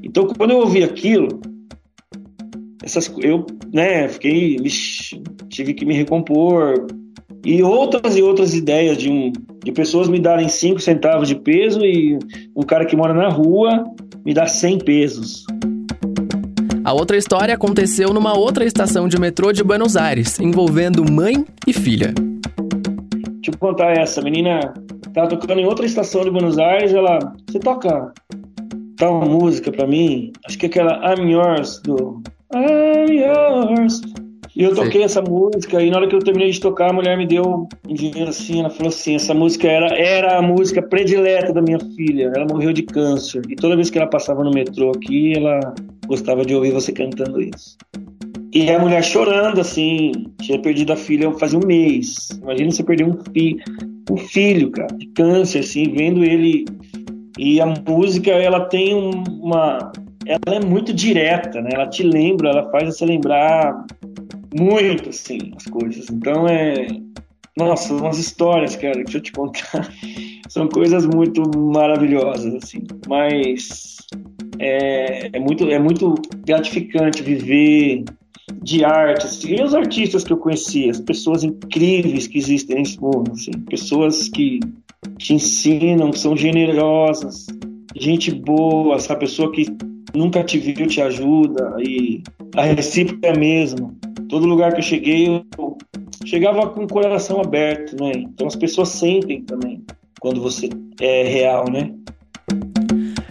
Então, 0.04 0.28
quando 0.28 0.52
eu 0.52 0.58
ouvi 0.58 0.84
aquilo, 0.84 1.40
essas, 2.80 3.12
eu 3.18 3.44
né, 3.72 4.06
fiquei, 4.06 4.56
tive 5.48 5.74
que 5.74 5.84
me 5.84 5.94
recompor. 5.94 6.86
E 7.44 7.60
outras 7.60 8.16
e 8.16 8.22
outras 8.22 8.54
ideias 8.54 8.98
de, 8.98 9.10
um, 9.10 9.32
de 9.64 9.72
pessoas 9.72 10.08
me 10.08 10.20
darem 10.20 10.48
5 10.48 10.78
centavos 10.78 11.26
de 11.26 11.34
peso 11.34 11.84
e 11.84 12.16
um 12.54 12.62
cara 12.62 12.86
que 12.86 12.94
mora 12.94 13.14
na 13.14 13.28
rua 13.28 13.82
me 14.24 14.32
dá 14.32 14.46
100 14.46 14.78
pesos. 14.84 15.44
A 16.90 16.92
outra 16.92 17.16
história 17.16 17.54
aconteceu 17.54 18.12
numa 18.12 18.36
outra 18.36 18.64
estação 18.64 19.06
de 19.06 19.16
metrô 19.16 19.52
de 19.52 19.62
Buenos 19.62 19.96
Aires, 19.96 20.40
envolvendo 20.40 21.08
mãe 21.08 21.46
e 21.64 21.72
filha. 21.72 22.12
Deixa 22.12 23.52
eu 23.52 23.58
contar 23.60 23.96
essa. 23.96 24.20
A 24.20 24.24
menina 24.24 24.74
tava 25.14 25.28
tocando 25.28 25.60
em 25.60 25.66
outra 25.66 25.86
estação 25.86 26.24
de 26.24 26.32
Buenos 26.32 26.58
Aires, 26.58 26.92
ela. 26.92 27.20
Você 27.48 27.60
toca 27.60 28.12
tal 28.96 29.20
música 29.20 29.70
pra 29.70 29.86
mim? 29.86 30.32
Acho 30.44 30.58
que 30.58 30.66
é 30.66 30.68
aquela 30.68 31.14
I'm 31.14 31.30
Yours 31.30 31.80
do. 31.84 32.24
I'm 32.52 33.20
Yours. 33.20 34.00
E 34.56 34.64
eu 34.64 34.74
toquei 34.74 35.02
Sim. 35.02 35.04
essa 35.04 35.22
música 35.22 35.80
e 35.80 35.90
na 35.90 35.98
hora 35.98 36.08
que 36.08 36.16
eu 36.16 36.18
terminei 36.18 36.50
de 36.50 36.58
tocar, 36.58 36.90
a 36.90 36.92
mulher 36.92 37.16
me 37.16 37.24
deu 37.24 37.68
um 37.88 37.94
dinheiro 37.94 38.30
assim, 38.30 38.58
ela 38.58 38.68
falou 38.68 38.88
assim, 38.88 39.14
essa 39.14 39.32
música 39.32 39.68
era, 39.68 39.96
era 39.96 40.38
a 40.38 40.42
música 40.42 40.82
predileta 40.82 41.52
da 41.52 41.62
minha 41.62 41.78
filha, 41.94 42.32
ela 42.34 42.46
morreu 42.50 42.72
de 42.72 42.82
câncer. 42.82 43.42
E 43.48 43.54
toda 43.54 43.76
vez 43.76 43.90
que 43.90 43.96
ela 43.96 44.08
passava 44.08 44.42
no 44.42 44.50
metrô 44.50 44.90
aqui, 44.90 45.34
ela 45.36 45.72
gostava 46.10 46.44
de 46.44 46.54
ouvir 46.56 46.72
você 46.72 46.90
cantando 46.90 47.40
isso. 47.40 47.76
E 48.52 48.68
a 48.68 48.80
mulher 48.80 49.02
chorando, 49.04 49.60
assim, 49.60 50.10
tinha 50.42 50.60
perdido 50.60 50.92
a 50.92 50.96
filha 50.96 51.32
fazia 51.38 51.56
um 51.56 51.64
mês. 51.64 52.28
Imagina 52.42 52.72
você 52.72 52.82
perder 52.82 53.04
um, 53.04 53.16
fi 53.32 53.56
um 54.10 54.16
filho, 54.16 54.72
cara, 54.72 54.92
de 54.96 55.06
câncer, 55.06 55.60
assim, 55.60 55.92
vendo 55.92 56.24
ele. 56.24 56.64
E 57.38 57.60
a 57.60 57.66
música, 57.66 58.32
ela 58.32 58.66
tem 58.66 58.92
uma. 58.92 59.92
Ela 60.26 60.56
é 60.56 60.60
muito 60.60 60.92
direta, 60.92 61.60
né? 61.60 61.70
Ela 61.72 61.86
te 61.86 62.02
lembra, 62.02 62.50
ela 62.50 62.70
faz 62.72 62.96
você 62.96 63.06
lembrar 63.06 63.86
muito, 64.58 65.10
assim, 65.10 65.52
as 65.56 65.64
coisas. 65.66 66.10
Então 66.10 66.48
é. 66.48 66.88
Nossa, 67.56 67.94
umas 67.94 68.18
histórias, 68.18 68.74
cara, 68.74 68.94
deixa 68.94 69.18
eu 69.18 69.22
te 69.22 69.30
contar. 69.30 69.88
São 70.48 70.68
coisas 70.68 71.06
muito 71.06 71.42
maravilhosas, 71.56 72.52
assim. 72.54 72.82
Mas 73.06 73.98
é, 74.60 75.30
é, 75.32 75.40
muito, 75.40 75.68
é 75.70 75.78
muito 75.78 76.14
gratificante 76.44 77.22
viver 77.22 78.04
de 78.62 78.84
arte. 78.84 79.26
Assim. 79.26 79.54
E 79.54 79.62
os 79.62 79.74
artistas 79.74 80.22
que 80.22 80.32
eu 80.32 80.36
conheci, 80.36 80.90
as 80.90 81.00
pessoas 81.00 81.42
incríveis 81.42 82.26
que 82.26 82.36
existem 82.36 82.76
nesse 82.76 83.00
mundo, 83.00 83.32
assim, 83.32 83.52
pessoas 83.68 84.28
que 84.28 84.60
te 85.16 85.32
ensinam, 85.32 86.10
que 86.10 86.18
são 86.18 86.36
generosas, 86.36 87.46
gente 87.96 88.30
boa, 88.30 88.96
essa 88.96 89.16
pessoa 89.16 89.50
que 89.50 89.64
nunca 90.14 90.44
te 90.44 90.58
viu 90.58 90.86
te 90.86 91.00
ajuda 91.00 91.76
e 91.78 92.22
a 92.54 92.64
recíproca 92.64 93.28
é 93.28 93.30
a 93.30 93.38
mesma. 93.38 93.94
Todo 94.28 94.46
lugar 94.46 94.72
que 94.72 94.80
eu 94.80 94.84
cheguei, 94.84 95.26
eu 95.26 95.78
chegava 96.26 96.68
com 96.68 96.84
o 96.84 96.88
coração 96.88 97.40
aberto, 97.40 97.96
né? 97.98 98.12
Então 98.14 98.46
as 98.46 98.56
pessoas 98.56 98.90
sentem 98.90 99.42
também 99.42 99.82
quando 100.20 100.40
você 100.42 100.68
é 101.00 101.24
real, 101.24 101.64
né? 101.70 101.94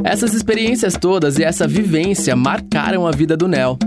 Essas 0.03 0.33
experiências 0.33 0.93
todas 0.93 1.37
e 1.37 1.43
essa 1.43 1.67
vivência 1.67 2.35
marcaram 2.35 3.05
a 3.05 3.11
vida 3.11 3.35
do 3.35 3.47
Nel. 3.47 3.77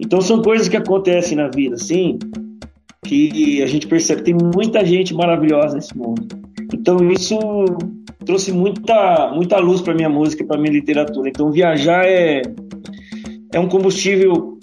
Então 0.00 0.20
são 0.20 0.40
coisas 0.40 0.68
que 0.68 0.76
acontecem 0.76 1.36
na 1.36 1.48
vida, 1.48 1.76
sim, 1.76 2.18
que 3.04 3.62
a 3.62 3.66
gente 3.66 3.86
percebe 3.86 4.22
que 4.22 4.32
tem 4.32 4.50
muita 4.54 4.84
gente 4.84 5.14
maravilhosa 5.14 5.76
nesse 5.76 5.96
mundo. 5.96 6.26
Então 6.72 7.10
isso 7.10 7.38
trouxe 8.24 8.52
muita, 8.52 9.30
muita 9.34 9.58
luz 9.58 9.80
para 9.80 9.94
minha 9.94 10.08
música, 10.08 10.44
para 10.44 10.58
minha 10.58 10.72
literatura. 10.72 11.28
Então 11.28 11.50
viajar 11.50 12.04
é 12.06 12.42
é 13.52 13.60
um 13.60 13.68
combustível 13.68 14.58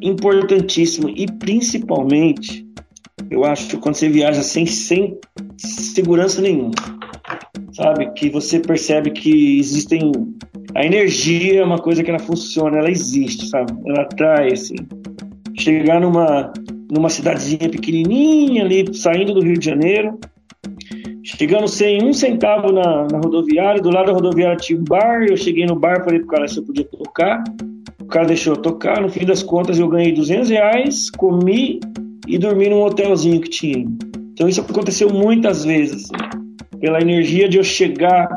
importantíssimo 0.00 1.10
e 1.10 1.26
principalmente 1.26 2.66
eu 3.30 3.44
acho 3.44 3.76
quando 3.78 3.96
você 3.96 4.08
viaja 4.08 4.42
sem, 4.42 4.64
sem 4.64 5.18
segurança 5.58 6.40
nenhuma 6.40 6.72
sabe? 7.80 8.10
Que 8.12 8.28
você 8.28 8.60
percebe 8.60 9.10
que 9.10 9.58
existem. 9.58 10.12
A 10.74 10.84
energia 10.84 11.60
é 11.60 11.64
uma 11.64 11.78
coisa 11.78 12.04
que 12.04 12.10
ela 12.10 12.18
funciona, 12.18 12.78
ela 12.78 12.90
existe, 12.90 13.48
sabe? 13.48 13.72
Ela 13.86 14.02
atrai, 14.02 14.52
assim. 14.52 14.76
Chegar 15.58 16.00
numa, 16.00 16.52
numa 16.90 17.08
cidadezinha 17.08 17.68
pequenininha 17.68 18.64
ali, 18.64 18.94
saindo 18.94 19.34
do 19.34 19.42
Rio 19.42 19.58
de 19.58 19.64
Janeiro, 19.64 20.18
Chegando 21.22 21.68
sem 21.68 22.02
um 22.02 22.12
centavo 22.12 22.72
na, 22.72 23.06
na 23.10 23.18
rodoviária, 23.18 23.80
do 23.80 23.90
lado 23.90 24.06
da 24.06 24.12
rodoviária 24.12 24.56
tinha 24.56 24.78
um 24.78 24.84
bar, 24.84 25.22
eu 25.22 25.36
cheguei 25.36 25.66
no 25.66 25.76
bar, 25.76 26.02
falei 26.02 26.18
pro 26.20 26.28
cara 26.28 26.48
se 26.48 26.58
eu 26.58 26.64
podia 26.64 26.84
tocar, 26.84 27.44
o 28.00 28.06
cara 28.06 28.26
deixou 28.26 28.54
eu 28.54 28.60
tocar, 28.60 29.00
no 29.00 29.08
fim 29.08 29.24
das 29.24 29.42
contas 29.42 29.78
eu 29.78 29.88
ganhei 29.88 30.12
200 30.12 30.48
reais, 30.48 31.10
comi 31.10 31.78
e 32.26 32.38
dormi 32.38 32.68
num 32.68 32.82
hotelzinho 32.82 33.40
que 33.40 33.50
tinha. 33.50 33.86
Então 34.32 34.48
isso 34.48 34.60
aconteceu 34.60 35.10
muitas 35.10 35.64
vezes, 35.64 36.10
assim, 36.10 36.39
pela 36.80 37.00
energia 37.00 37.48
de 37.48 37.58
eu 37.58 37.64
chegar 37.64 38.28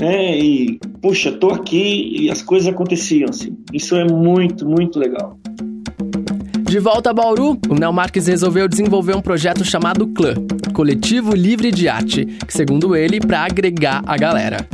né, 0.00 0.38
e, 0.38 0.78
puxa, 1.00 1.32
tô 1.32 1.50
aqui 1.50 2.16
e 2.20 2.30
as 2.30 2.42
coisas 2.42 2.68
aconteciam, 2.68 3.28
assim. 3.28 3.56
Isso 3.72 3.96
é 3.96 4.04
muito, 4.04 4.68
muito 4.68 4.98
legal. 4.98 5.38
De 6.62 6.78
volta 6.78 7.10
a 7.10 7.12
Bauru, 7.12 7.58
o 7.68 7.74
Nel 7.74 7.92
Marques 7.92 8.26
resolveu 8.26 8.66
desenvolver 8.66 9.14
um 9.14 9.20
projeto 9.20 9.64
chamado 9.64 10.06
Clã, 10.08 10.34
Coletivo 10.72 11.34
Livre 11.34 11.70
de 11.70 11.88
Arte, 11.88 12.24
que 12.24 12.52
segundo 12.52 12.96
ele, 12.96 13.20
para 13.20 13.44
agregar 13.44 14.02
a 14.06 14.16
galera. 14.16 14.66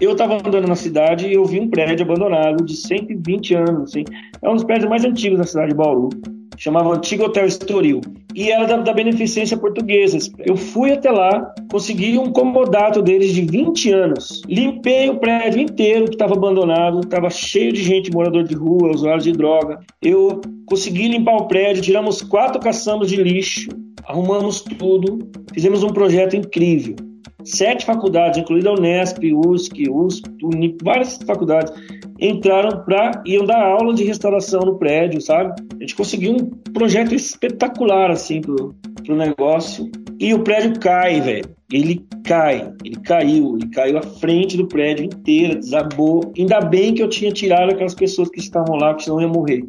Eu 0.00 0.12
estava 0.12 0.34
andando 0.34 0.66
na 0.66 0.74
cidade 0.74 1.26
e 1.26 1.34
eu 1.34 1.44
vi 1.44 1.60
um 1.60 1.68
prédio 1.68 2.04
abandonado 2.04 2.64
de 2.64 2.74
120 2.74 3.54
anos, 3.54 3.90
assim. 3.90 4.04
É 4.42 4.48
um 4.48 4.54
dos 4.54 4.64
prédios 4.64 4.88
mais 4.88 5.04
antigos 5.04 5.38
da 5.38 5.44
cidade 5.44 5.70
de 5.70 5.76
Bauru 5.76 6.10
chamava 6.56 6.94
Antigo 6.94 7.24
Hotel 7.24 7.46
Estoril. 7.46 8.00
E 8.34 8.50
era 8.50 8.66
da, 8.66 8.76
da, 8.78 8.92
Beneficência 8.92 9.56
Portuguesa. 9.56 10.18
Eu 10.38 10.56
fui 10.56 10.92
até 10.92 11.10
lá, 11.10 11.54
consegui 11.70 12.18
um 12.18 12.32
comodato 12.32 13.00
deles 13.00 13.32
de 13.32 13.42
20 13.42 13.92
anos. 13.92 14.42
Limpei 14.48 15.08
o 15.08 15.18
prédio 15.18 15.60
inteiro 15.60 16.06
que 16.06 16.14
estava 16.14 16.34
abandonado, 16.34 17.00
estava 17.00 17.30
cheio 17.30 17.72
de 17.72 17.82
gente, 17.82 18.10
morador 18.10 18.44
de 18.44 18.54
rua, 18.54 18.90
usuários 18.90 19.24
de 19.24 19.32
droga. 19.32 19.78
Eu 20.02 20.40
consegui 20.66 21.08
limpar 21.08 21.36
o 21.36 21.46
prédio, 21.46 21.82
tiramos 21.82 22.22
quatro 22.22 22.60
caçambas 22.60 23.08
de 23.08 23.22
lixo, 23.22 23.68
arrumamos 24.04 24.60
tudo, 24.62 25.18
fizemos 25.52 25.84
um 25.84 25.90
projeto 25.90 26.34
incrível 26.34 26.96
sete 27.44 27.84
faculdades, 27.84 28.38
incluindo 28.38 28.68
a 28.68 28.74
Unesp, 28.74 29.18
USC, 29.32 29.88
USP, 29.90 30.30
Unip, 30.42 30.78
várias 30.82 31.18
faculdades, 31.18 31.72
entraram 32.18 32.84
para 32.84 33.22
iam 33.26 33.44
dar 33.44 33.62
aula 33.62 33.94
de 33.94 34.04
restauração 34.04 34.60
no 34.60 34.78
prédio, 34.78 35.20
sabe? 35.20 35.54
A 35.76 35.80
gente 35.80 35.94
conseguiu 35.94 36.32
um 36.32 36.72
projeto 36.72 37.14
espetacular 37.14 38.10
assim 38.10 38.40
pro, 38.40 38.74
pro 39.04 39.16
negócio. 39.16 39.90
E 40.18 40.32
o 40.32 40.40
prédio 40.40 40.78
cai, 40.78 41.20
velho. 41.20 41.54
Ele 41.72 42.06
cai, 42.24 42.72
ele 42.84 42.96
caiu, 42.96 43.56
ele 43.56 43.68
caiu 43.70 43.98
à 43.98 44.02
frente 44.02 44.56
do 44.56 44.68
prédio 44.68 45.06
inteiro, 45.06 45.58
desabou. 45.58 46.32
Ainda 46.38 46.60
bem 46.60 46.94
que 46.94 47.02
eu 47.02 47.08
tinha 47.08 47.32
tirado 47.32 47.72
aquelas 47.72 47.94
pessoas 47.94 48.28
que 48.30 48.38
estavam 48.38 48.76
lá, 48.76 48.94
que 48.94 49.04
senão 49.04 49.20
ia 49.20 49.28
morrer 49.28 49.64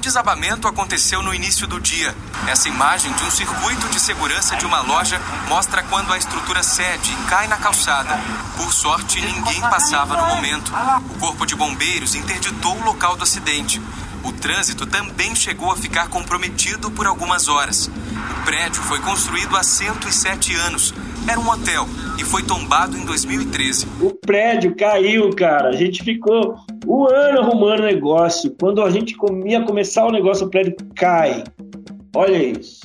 desabamento 0.00 0.66
aconteceu 0.66 1.22
no 1.22 1.32
início 1.32 1.66
do 1.66 1.78
dia. 1.78 2.16
Essa 2.48 2.68
imagem 2.68 3.12
de 3.12 3.24
um 3.24 3.30
circuito 3.30 3.88
de 3.88 4.00
segurança 4.00 4.56
de 4.56 4.66
uma 4.66 4.80
loja 4.80 5.20
mostra 5.48 5.82
quando 5.84 6.12
a 6.12 6.18
estrutura 6.18 6.62
cede 6.62 7.12
e 7.12 7.28
cai 7.28 7.46
na 7.46 7.56
calçada. 7.56 8.18
Por 8.56 8.72
sorte, 8.72 9.20
ninguém 9.20 9.60
passava 9.60 10.16
no 10.16 10.34
momento. 10.34 10.72
O 11.10 11.18
corpo 11.18 11.46
de 11.46 11.54
bombeiros 11.54 12.14
interditou 12.14 12.76
o 12.76 12.84
local 12.84 13.14
do 13.16 13.22
acidente. 13.22 13.80
O 14.24 14.32
trânsito 14.32 14.86
também 14.86 15.34
chegou 15.34 15.70
a 15.70 15.76
ficar 15.76 16.08
comprometido 16.08 16.90
por 16.90 17.06
algumas 17.06 17.48
horas. 17.48 17.86
O 17.86 18.44
prédio 18.44 18.82
foi 18.82 19.00
construído 19.00 19.56
há 19.56 19.62
107 19.62 20.54
anos. 20.56 20.94
Era 21.26 21.38
um 21.38 21.48
hotel 21.48 21.88
e 22.20 22.24
foi 22.24 22.42
tombado 22.42 22.98
em 22.98 23.04
2013. 23.06 23.86
O 23.98 24.10
prédio 24.10 24.76
caiu, 24.76 25.30
cara. 25.30 25.70
A 25.70 25.72
gente 25.72 26.04
ficou 26.04 26.54
o 26.84 27.06
ano 27.06 27.40
arrumando 27.40 27.82
negócio. 27.82 28.54
Quando 28.60 28.82
a 28.82 28.90
gente 28.90 29.16
ia 29.46 29.62
começar 29.62 30.06
o 30.06 30.12
negócio, 30.12 30.46
o 30.46 30.50
prédio 30.50 30.76
cai. 30.94 31.42
Olha 32.14 32.36
isso. 32.36 32.80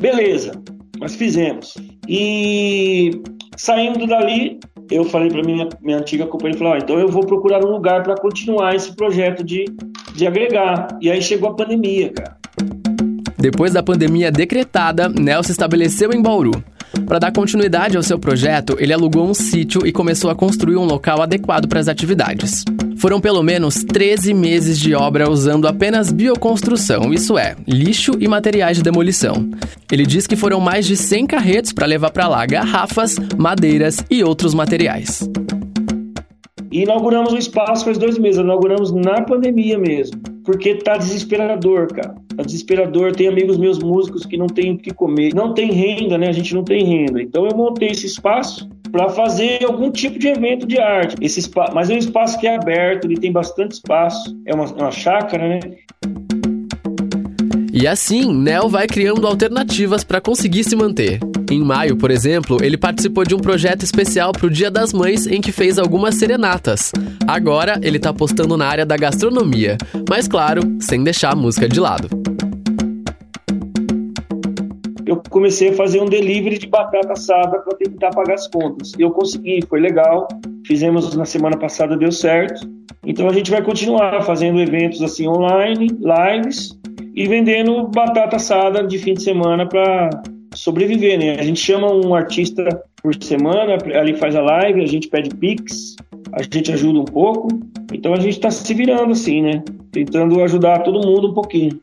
Beleza, 0.00 0.52
nós 0.98 1.14
fizemos. 1.14 1.74
E 2.08 3.22
saindo 3.56 4.04
dali, 4.04 4.58
eu 4.90 5.04
falei 5.04 5.28
para 5.30 5.44
minha, 5.44 5.68
minha 5.80 5.98
antiga 5.98 6.26
companhia, 6.26 6.58
falei, 6.58 6.72
ah, 6.72 6.78
então 6.82 6.98
eu 6.98 7.08
vou 7.08 7.24
procurar 7.24 7.64
um 7.64 7.70
lugar 7.70 8.02
para 8.02 8.16
continuar 8.16 8.74
esse 8.74 8.96
projeto 8.96 9.44
de, 9.44 9.64
de 10.16 10.26
agregar. 10.26 10.88
E 11.00 11.08
aí 11.08 11.22
chegou 11.22 11.50
a 11.50 11.54
pandemia, 11.54 12.12
cara. 12.12 12.36
Depois 13.38 13.72
da 13.72 13.82
pandemia 13.82 14.30
decretada, 14.30 15.08
Nelson 15.08 15.52
estabeleceu 15.52 16.12
em 16.12 16.20
Bauru. 16.20 16.52
Para 17.06 17.18
dar 17.18 17.32
continuidade 17.32 17.96
ao 17.96 18.02
seu 18.02 18.18
projeto, 18.18 18.76
ele 18.78 18.92
alugou 18.92 19.28
um 19.28 19.34
sítio 19.34 19.86
e 19.86 19.92
começou 19.92 20.30
a 20.30 20.34
construir 20.34 20.76
um 20.76 20.84
local 20.84 21.22
adequado 21.22 21.66
para 21.68 21.80
as 21.80 21.88
atividades. 21.88 22.64
Foram 22.96 23.20
pelo 23.20 23.42
menos 23.42 23.82
13 23.82 24.32
meses 24.32 24.78
de 24.78 24.94
obra 24.94 25.28
usando 25.30 25.66
apenas 25.66 26.12
bioconstrução, 26.12 27.12
isso 27.12 27.36
é, 27.36 27.56
lixo 27.66 28.12
e 28.20 28.28
materiais 28.28 28.76
de 28.76 28.82
demolição. 28.82 29.50
Ele 29.90 30.06
diz 30.06 30.26
que 30.26 30.36
foram 30.36 30.60
mais 30.60 30.86
de 30.86 30.96
100 30.96 31.26
carretos 31.26 31.72
para 31.72 31.86
levar 31.86 32.10
para 32.10 32.28
lá 32.28 32.46
garrafas, 32.46 33.16
madeiras 33.36 34.04
e 34.10 34.22
outros 34.22 34.54
materiais. 34.54 35.28
E 36.70 36.82
inauguramos 36.82 37.32
o 37.32 37.36
espaço 37.36 37.84
faz 37.84 37.98
dois 37.98 38.16
meses, 38.18 38.40
inauguramos 38.40 38.92
na 38.92 39.20
pandemia 39.22 39.78
mesmo, 39.78 40.22
porque 40.44 40.74
tá 40.76 40.96
desesperador, 40.96 41.88
cara. 41.88 42.14
Tá 42.36 42.42
desesperador. 42.42 43.12
Tem 43.12 43.28
amigos 43.28 43.56
meus 43.56 43.78
músicos 43.78 44.26
que 44.26 44.36
não 44.36 44.46
têm 44.46 44.72
o 44.72 44.78
que 44.78 44.92
comer, 44.92 45.34
não 45.34 45.54
tem 45.54 45.70
renda, 45.70 46.18
né? 46.18 46.28
A 46.28 46.32
gente 46.32 46.54
não 46.54 46.64
tem 46.64 46.84
renda. 46.84 47.22
Então 47.22 47.46
eu 47.46 47.56
montei 47.56 47.88
esse 47.88 48.06
espaço 48.06 48.68
para 48.90 49.08
fazer 49.08 49.64
algum 49.64 49.90
tipo 49.90 50.18
de 50.18 50.28
evento 50.28 50.66
de 50.66 50.78
arte. 50.78 51.16
Esse 51.20 51.40
espaço, 51.40 51.74
mas 51.74 51.88
é 51.88 51.94
um 51.94 51.98
espaço 51.98 52.38
que 52.38 52.46
é 52.46 52.56
aberto, 52.56 53.06
ele 53.06 53.18
tem 53.18 53.32
bastante 53.32 53.72
espaço, 53.72 54.38
é 54.44 54.54
uma, 54.54 54.66
uma 54.66 54.90
chácara, 54.90 55.48
né? 55.48 55.60
E 57.74 57.86
assim, 57.86 58.30
Nel 58.30 58.68
vai 58.68 58.86
criando 58.86 59.26
alternativas 59.26 60.04
para 60.04 60.20
conseguir 60.20 60.62
se 60.62 60.76
manter. 60.76 61.18
Em 61.50 61.58
maio, 61.58 61.96
por 61.96 62.10
exemplo, 62.10 62.58
ele 62.62 62.76
participou 62.76 63.24
de 63.24 63.34
um 63.34 63.38
projeto 63.38 63.82
especial 63.82 64.30
para 64.30 64.46
o 64.46 64.50
Dia 64.50 64.70
das 64.70 64.92
Mães 64.92 65.26
em 65.26 65.40
que 65.40 65.50
fez 65.50 65.78
algumas 65.78 66.16
serenatas. 66.16 66.92
Agora 67.26 67.80
ele 67.82 67.96
está 67.96 68.10
apostando 68.10 68.58
na 68.58 68.66
área 68.66 68.84
da 68.84 68.94
gastronomia, 68.94 69.78
mas 70.06 70.28
claro, 70.28 70.60
sem 70.80 71.02
deixar 71.02 71.32
a 71.32 71.34
música 71.34 71.66
de 71.66 71.80
lado. 71.80 72.10
Eu 75.06 75.22
comecei 75.30 75.70
a 75.70 75.72
fazer 75.72 76.02
um 76.02 76.06
delivery 76.06 76.58
de 76.58 76.66
batata 76.66 77.14
assada 77.14 77.58
para 77.58 77.74
tentar 77.78 78.10
pagar 78.10 78.34
as 78.34 78.48
contas. 78.48 78.92
Eu 78.98 79.12
consegui, 79.12 79.64
foi 79.66 79.80
legal. 79.80 80.28
Fizemos 80.66 81.16
na 81.16 81.24
semana 81.24 81.56
passada, 81.56 81.96
deu 81.96 82.12
certo. 82.12 82.70
Então 83.06 83.26
a 83.30 83.32
gente 83.32 83.50
vai 83.50 83.62
continuar 83.62 84.22
fazendo 84.24 84.60
eventos 84.60 85.00
assim 85.00 85.26
online, 85.26 85.88
lives 85.88 86.81
e 87.14 87.26
vendendo 87.26 87.88
batata 87.88 88.36
assada 88.36 88.82
de 88.82 88.98
fim 88.98 89.14
de 89.14 89.22
semana 89.22 89.66
para 89.66 90.10
sobreviver, 90.54 91.18
né? 91.18 91.36
A 91.38 91.42
gente 91.42 91.60
chama 91.60 91.92
um 91.92 92.14
artista 92.14 92.64
por 93.02 93.14
semana, 93.22 93.76
ali 93.98 94.16
faz 94.16 94.36
a 94.36 94.40
live, 94.40 94.82
a 94.82 94.86
gente 94.86 95.08
pede 95.08 95.34
pix, 95.34 95.96
a 96.32 96.42
gente 96.42 96.72
ajuda 96.72 97.00
um 97.00 97.04
pouco. 97.04 97.48
Então 97.92 98.14
a 98.14 98.20
gente 98.20 98.34
está 98.34 98.50
se 98.50 98.72
virando 98.72 99.12
assim, 99.12 99.42
né? 99.42 99.62
Tentando 99.90 100.42
ajudar 100.42 100.80
todo 100.80 101.06
mundo 101.06 101.30
um 101.30 101.34
pouquinho. 101.34 101.78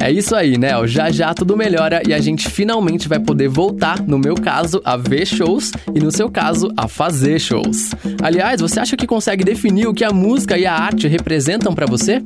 É 0.00 0.10
isso 0.10 0.34
aí, 0.34 0.56
né? 0.56 0.70
Já 0.86 1.10
já 1.10 1.34
tudo 1.34 1.56
melhora 1.56 2.00
e 2.06 2.14
a 2.14 2.20
gente 2.20 2.48
finalmente 2.48 3.08
vai 3.08 3.18
poder 3.18 3.48
voltar, 3.48 4.00
no 4.00 4.18
meu 4.18 4.34
caso, 4.34 4.80
a 4.84 4.96
ver 4.96 5.26
shows 5.26 5.72
e 5.92 5.98
no 5.98 6.10
seu 6.10 6.30
caso, 6.30 6.72
a 6.76 6.88
fazer 6.88 7.38
shows. 7.40 7.90
Aliás, 8.22 8.60
você 8.60 8.80
acha 8.80 8.96
que 8.96 9.06
consegue 9.06 9.44
definir 9.44 9.86
o 9.86 9.92
que 9.92 10.04
a 10.04 10.12
música 10.12 10.56
e 10.56 10.64
a 10.64 10.72
arte 10.72 11.08
representam 11.08 11.74
para 11.74 11.84
você? 11.84 12.22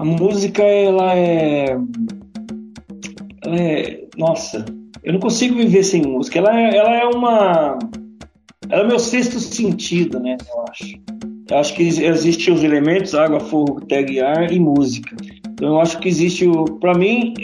A 0.00 0.04
música, 0.04 0.62
ela 0.62 1.14
é 1.14 1.76
é, 3.46 4.04
nossa, 4.16 4.64
eu 5.02 5.12
não 5.12 5.20
consigo 5.20 5.56
viver 5.56 5.82
sem 5.82 6.02
música. 6.02 6.38
Ela 6.38 6.58
é, 6.58 6.76
ela 6.76 6.96
é 6.96 7.04
uma. 7.06 7.78
Ela 8.68 8.84
é 8.84 8.86
meu 8.86 8.98
sexto 8.98 9.38
sentido, 9.38 10.20
né? 10.20 10.36
Eu 10.48 10.64
acho. 10.70 11.00
Eu 11.50 11.58
acho 11.58 11.74
que 11.74 11.82
existem 11.82 12.54
os 12.54 12.62
elementos 12.62 13.14
água, 13.14 13.40
fogo, 13.40 13.80
terra 13.86 14.10
e 14.10 14.20
ar 14.20 14.52
e 14.52 14.60
música. 14.60 15.16
Então 15.52 15.68
eu 15.68 15.80
acho 15.80 15.98
que 15.98 16.08
existe 16.08 16.46
o. 16.46 16.64
Para 16.78 16.94
mim, 16.94 17.34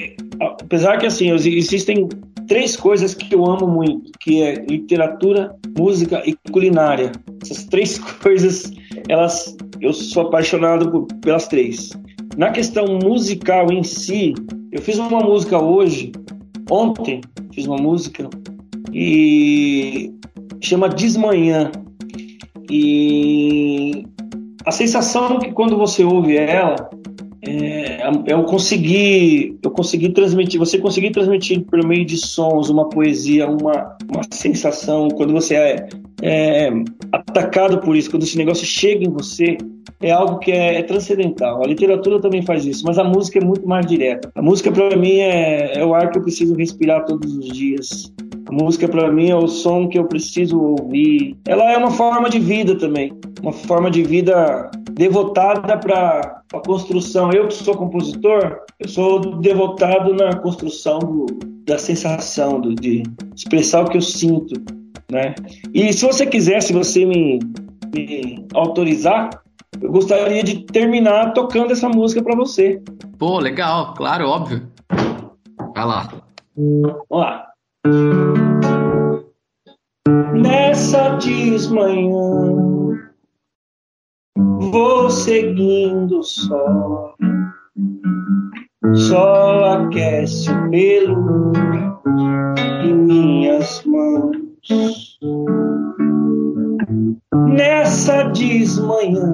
apesar 0.40 0.98
que 0.98 1.06
assim, 1.06 1.30
existem 1.30 2.08
três 2.46 2.76
coisas 2.76 3.14
que 3.14 3.34
eu 3.34 3.44
amo 3.44 3.66
muito, 3.66 4.12
que 4.20 4.42
é 4.42 4.64
literatura, 4.64 5.54
música 5.76 6.22
e 6.24 6.36
culinária. 6.50 7.10
Essas 7.42 7.64
três 7.64 7.98
coisas, 8.22 8.70
elas, 9.08 9.56
eu 9.80 9.92
sou 9.92 10.28
apaixonado 10.28 10.90
por, 10.90 11.06
pelas 11.20 11.48
três. 11.48 11.90
Na 12.36 12.50
questão 12.50 12.98
musical 13.02 13.72
em 13.72 13.82
si, 13.82 14.34
eu 14.70 14.82
fiz 14.82 14.98
uma 14.98 15.20
música 15.20 15.58
hoje, 15.58 16.12
ontem, 16.70 17.22
fiz 17.54 17.66
uma 17.66 17.78
música 17.78 18.28
e 18.92 20.12
chama 20.60 20.88
Desmanhã. 20.90 21.72
E 22.70 24.04
a 24.66 24.70
sensação 24.70 25.38
que 25.38 25.50
quando 25.52 25.78
você 25.78 26.04
ouve 26.04 26.36
ela 26.36 26.90
é, 27.40 28.02
é 28.02 28.10
eu 28.26 28.42
consegui 28.42 29.56
eu 29.62 29.70
consegui 29.70 30.08
transmitir 30.10 30.58
você 30.58 30.76
conseguir 30.78 31.12
transmitir 31.12 31.64
por 31.64 31.86
meio 31.86 32.04
de 32.04 32.16
sons 32.16 32.68
uma 32.68 32.88
poesia 32.88 33.48
uma, 33.48 33.96
uma 34.10 34.22
sensação 34.32 35.06
quando 35.08 35.32
você 35.32 35.86
é, 36.22 36.70
atacado 37.12 37.78
por 37.80 37.96
isso, 37.96 38.10
quando 38.10 38.22
esse 38.22 38.38
negócio 38.38 38.66
chega 38.66 39.04
em 39.04 39.10
você, 39.10 39.56
é 40.00 40.10
algo 40.10 40.38
que 40.38 40.52
é, 40.52 40.78
é, 40.78 40.82
transcendental. 40.82 41.62
A 41.62 41.66
literatura 41.66 42.20
também 42.20 42.42
faz 42.42 42.64
isso, 42.64 42.84
mas 42.86 42.98
a 42.98 43.04
música 43.04 43.38
é 43.38 43.44
muito 43.44 43.66
mais 43.66 43.86
direta. 43.86 44.30
A 44.34 44.42
música, 44.42 44.70
para 44.70 44.96
mim, 44.96 45.18
é, 45.18 45.78
é 45.78 45.84
o 45.84 45.94
ar 45.94 46.10
que 46.10 46.18
eu 46.18 46.22
preciso 46.22 46.54
respirar 46.54 47.04
todos 47.04 47.34
os 47.36 47.48
dias. 47.48 48.12
A 48.48 48.52
música, 48.52 48.86
para 48.86 49.10
mim, 49.10 49.30
é 49.30 49.36
o 49.36 49.48
som 49.48 49.88
que 49.88 49.98
eu 49.98 50.04
preciso 50.04 50.60
ouvir. 50.60 51.36
Ela 51.46 51.72
é 51.72 51.76
uma 51.76 51.90
forma 51.90 52.30
de 52.30 52.38
vida 52.38 52.76
também, 52.76 53.12
uma 53.42 53.52
forma 53.52 53.90
de 53.90 54.02
vida 54.02 54.70
devotada 54.92 55.76
para 55.76 56.42
a 56.52 56.60
construção. 56.60 57.32
Eu 57.32 57.48
que 57.48 57.54
sou 57.54 57.74
compositor, 57.74 58.60
eu 58.78 58.88
sou 58.88 59.40
devotado 59.40 60.14
na 60.14 60.36
construção 60.36 60.98
do, 61.00 61.26
da 61.64 61.78
sensação, 61.78 62.60
do, 62.60 62.74
de 62.74 63.02
expressar 63.34 63.84
o 63.84 63.88
que 63.88 63.96
eu 63.96 64.02
sinto. 64.02 64.54
Né? 65.10 65.34
E 65.72 65.92
se 65.92 66.04
você 66.04 66.26
quiser, 66.26 66.60
se 66.62 66.72
você 66.72 67.04
me, 67.04 67.38
me 67.94 68.46
autorizar, 68.54 69.30
eu 69.80 69.90
gostaria 69.90 70.42
de 70.42 70.64
terminar 70.64 71.32
tocando 71.32 71.72
essa 71.72 71.88
música 71.88 72.22
para 72.22 72.34
você. 72.34 72.82
Pô, 73.18 73.38
legal, 73.38 73.94
claro, 73.94 74.28
óbvio. 74.28 74.68
Vai 75.74 75.84
lá. 75.84 76.08
Vamos 76.56 77.06
lá. 77.10 77.46
Nessa 80.34 81.10
desmanhã, 81.16 82.12
vou 84.36 85.10
seguindo 85.10 86.22
só. 86.22 87.14
Só 88.94 89.64
aquece 89.76 90.50
o 90.50 90.70
pelo 90.70 91.52
em 92.84 92.94
minhas 92.94 93.84
mãos. 93.84 94.45
Nessa 97.46 98.24
desmanhã, 98.30 99.32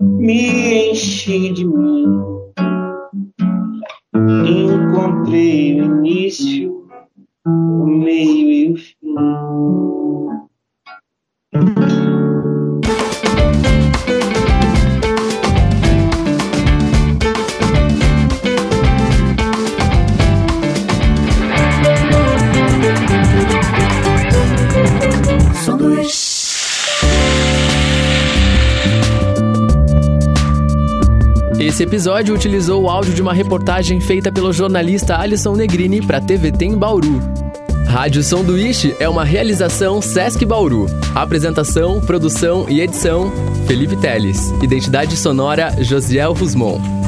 me 0.00 0.90
enchi 0.90 1.52
de 1.52 1.66
mim. 1.66 2.06
Encontrei 4.46 5.80
o 5.80 5.84
início, 5.84 6.59
episódio 31.90 32.32
utilizou 32.32 32.84
o 32.84 32.88
áudio 32.88 33.12
de 33.12 33.20
uma 33.20 33.34
reportagem 33.34 34.00
feita 34.00 34.30
pelo 34.30 34.52
jornalista 34.52 35.18
Alisson 35.18 35.56
Negrini 35.56 36.00
para 36.00 36.20
TVT 36.20 36.66
em 36.66 36.78
Bauru. 36.78 37.20
Rádio 37.84 38.22
Sanduíche 38.22 38.94
é 39.00 39.08
uma 39.08 39.24
realização 39.24 40.00
Sesc 40.00 40.44
Bauru. 40.46 40.86
Apresentação, 41.16 42.00
produção 42.00 42.66
e 42.68 42.80
edição: 42.80 43.32
Felipe 43.66 43.96
Teles. 43.96 44.52
Identidade 44.62 45.16
sonora: 45.16 45.74
Josiel 45.82 46.32
Rusmon. 46.32 46.99